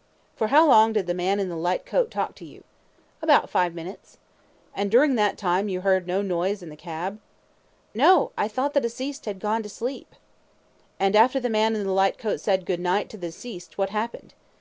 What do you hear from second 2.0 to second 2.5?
talk to